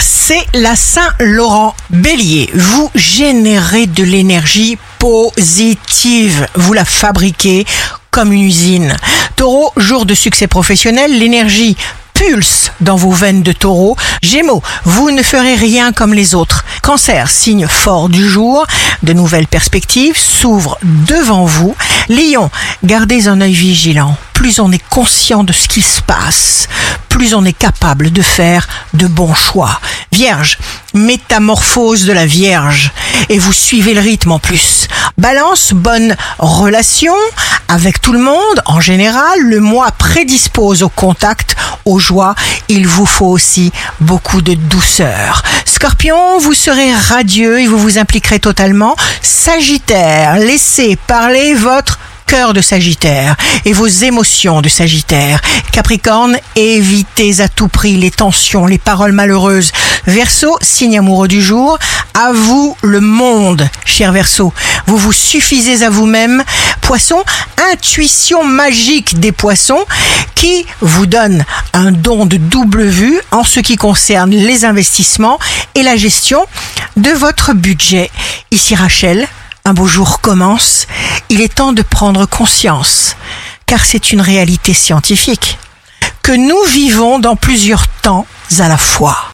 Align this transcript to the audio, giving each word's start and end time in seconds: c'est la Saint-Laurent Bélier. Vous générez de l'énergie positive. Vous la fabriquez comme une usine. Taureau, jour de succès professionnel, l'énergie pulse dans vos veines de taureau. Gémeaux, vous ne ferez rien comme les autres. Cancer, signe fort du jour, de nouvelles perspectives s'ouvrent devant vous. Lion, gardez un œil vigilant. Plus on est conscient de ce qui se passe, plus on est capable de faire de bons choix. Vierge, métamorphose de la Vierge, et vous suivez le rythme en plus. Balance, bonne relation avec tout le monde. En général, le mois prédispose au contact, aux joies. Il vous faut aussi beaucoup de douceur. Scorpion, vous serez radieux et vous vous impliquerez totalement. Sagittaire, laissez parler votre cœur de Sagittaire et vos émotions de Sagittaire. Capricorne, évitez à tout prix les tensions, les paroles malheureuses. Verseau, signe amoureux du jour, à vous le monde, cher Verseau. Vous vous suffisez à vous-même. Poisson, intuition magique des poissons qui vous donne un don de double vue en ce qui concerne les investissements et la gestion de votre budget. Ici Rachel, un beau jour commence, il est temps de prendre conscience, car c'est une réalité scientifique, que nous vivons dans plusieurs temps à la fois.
c'est 0.00 0.44
la 0.54 0.76
Saint-Laurent 0.76 1.74
Bélier. 1.88 2.50
Vous 2.54 2.90
générez 2.94 3.86
de 3.86 4.02
l'énergie 4.02 4.76
positive. 4.98 6.46
Vous 6.56 6.74
la 6.74 6.84
fabriquez 6.84 7.64
comme 8.10 8.32
une 8.32 8.42
usine. 8.42 8.96
Taureau, 9.34 9.72
jour 9.76 10.04
de 10.04 10.14
succès 10.14 10.46
professionnel, 10.46 11.18
l'énergie 11.18 11.76
pulse 12.12 12.72
dans 12.80 12.96
vos 12.96 13.10
veines 13.10 13.42
de 13.42 13.52
taureau. 13.52 13.96
Gémeaux, 14.22 14.62
vous 14.84 15.10
ne 15.10 15.22
ferez 15.22 15.54
rien 15.54 15.92
comme 15.92 16.12
les 16.12 16.34
autres. 16.34 16.64
Cancer, 16.82 17.30
signe 17.30 17.66
fort 17.66 18.08
du 18.08 18.28
jour, 18.28 18.66
de 19.02 19.12
nouvelles 19.12 19.46
perspectives 19.46 20.18
s'ouvrent 20.18 20.78
devant 20.82 21.44
vous. 21.46 21.74
Lion, 22.08 22.50
gardez 22.84 23.28
un 23.28 23.40
œil 23.40 23.54
vigilant. 23.54 24.16
Plus 24.34 24.60
on 24.60 24.70
est 24.70 24.86
conscient 24.90 25.44
de 25.44 25.52
ce 25.52 25.66
qui 25.66 25.82
se 25.82 26.02
passe, 26.02 26.68
plus 27.16 27.32
on 27.32 27.46
est 27.46 27.54
capable 27.54 28.12
de 28.12 28.20
faire 28.20 28.68
de 28.92 29.06
bons 29.06 29.32
choix. 29.32 29.80
Vierge, 30.12 30.58
métamorphose 30.92 32.04
de 32.04 32.12
la 32.12 32.26
Vierge, 32.26 32.92
et 33.30 33.38
vous 33.38 33.54
suivez 33.54 33.94
le 33.94 34.02
rythme 34.02 34.32
en 34.32 34.38
plus. 34.38 34.86
Balance, 35.16 35.72
bonne 35.72 36.14
relation 36.38 37.14
avec 37.68 38.02
tout 38.02 38.12
le 38.12 38.18
monde. 38.18 38.60
En 38.66 38.82
général, 38.82 39.40
le 39.40 39.60
mois 39.60 39.92
prédispose 39.92 40.82
au 40.82 40.90
contact, 40.90 41.56
aux 41.86 41.98
joies. 41.98 42.34
Il 42.68 42.86
vous 42.86 43.06
faut 43.06 43.28
aussi 43.28 43.72
beaucoup 44.00 44.42
de 44.42 44.52
douceur. 44.52 45.42
Scorpion, 45.64 46.38
vous 46.38 46.52
serez 46.52 46.92
radieux 46.92 47.60
et 47.62 47.66
vous 47.66 47.78
vous 47.78 47.96
impliquerez 47.96 48.40
totalement. 48.40 48.94
Sagittaire, 49.22 50.36
laissez 50.36 50.96
parler 51.06 51.54
votre 51.54 51.98
cœur 52.26 52.52
de 52.52 52.60
Sagittaire 52.60 53.36
et 53.64 53.72
vos 53.72 53.86
émotions 53.86 54.60
de 54.60 54.68
Sagittaire. 54.68 55.40
Capricorne, 55.72 56.36
évitez 56.56 57.40
à 57.40 57.48
tout 57.48 57.68
prix 57.68 57.96
les 57.96 58.10
tensions, 58.10 58.66
les 58.66 58.78
paroles 58.78 59.12
malheureuses. 59.12 59.72
Verseau, 60.06 60.56
signe 60.60 60.98
amoureux 60.98 61.28
du 61.28 61.40
jour, 61.40 61.78
à 62.14 62.32
vous 62.32 62.76
le 62.82 63.00
monde, 63.00 63.68
cher 63.84 64.12
Verseau. 64.12 64.52
Vous 64.86 64.96
vous 64.96 65.12
suffisez 65.12 65.84
à 65.84 65.90
vous-même. 65.90 66.42
Poisson, 66.80 67.22
intuition 67.72 68.44
magique 68.44 69.18
des 69.18 69.32
poissons 69.32 69.84
qui 70.34 70.66
vous 70.80 71.06
donne 71.06 71.44
un 71.72 71.92
don 71.92 72.26
de 72.26 72.36
double 72.36 72.84
vue 72.84 73.20
en 73.30 73.44
ce 73.44 73.60
qui 73.60 73.76
concerne 73.76 74.30
les 74.30 74.64
investissements 74.64 75.38
et 75.74 75.82
la 75.82 75.96
gestion 75.96 76.44
de 76.96 77.10
votre 77.10 77.54
budget. 77.54 78.10
Ici 78.50 78.74
Rachel, 78.74 79.26
un 79.64 79.74
beau 79.74 79.86
jour 79.86 80.20
commence, 80.20 80.85
il 81.28 81.40
est 81.40 81.54
temps 81.54 81.72
de 81.72 81.82
prendre 81.82 82.26
conscience, 82.26 83.16
car 83.66 83.84
c'est 83.84 84.12
une 84.12 84.20
réalité 84.20 84.74
scientifique, 84.74 85.58
que 86.22 86.32
nous 86.32 86.62
vivons 86.72 87.18
dans 87.18 87.36
plusieurs 87.36 87.88
temps 87.88 88.26
à 88.58 88.68
la 88.68 88.76
fois. 88.76 89.16